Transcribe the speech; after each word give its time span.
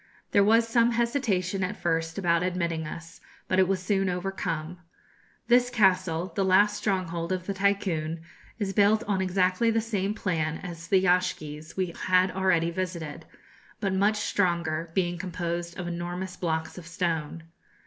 There 0.31 0.43
was 0.43 0.67
some 0.67 0.93
hesitation 0.93 1.63
at 1.63 1.77
first 1.77 2.17
about 2.17 2.41
admitting 2.41 2.87
us; 2.87 3.21
but 3.47 3.59
it 3.59 3.67
was 3.67 3.79
soon 3.79 4.09
overcome. 4.09 4.79
This 5.47 5.69
castle, 5.69 6.33
the 6.35 6.43
last 6.43 6.75
stronghold 6.75 7.31
of 7.31 7.45
the 7.45 7.53
Tycoon, 7.53 8.21
is 8.57 8.73
built 8.73 9.03
on 9.03 9.21
exactly 9.21 9.69
the 9.69 9.79
same 9.79 10.15
plan 10.15 10.57
as 10.63 10.87
the 10.87 10.99
yashgis 11.03 11.77
we 11.77 11.93
had 12.05 12.31
already 12.31 12.71
visited, 12.71 13.27
but 13.79 13.93
much 13.93 14.17
stronger, 14.17 14.89
being 14.95 15.19
composed 15.19 15.77
of 15.77 15.87
enormous 15.87 16.35
blocks 16.35 16.79
of 16.79 16.87
stone. 16.87 17.43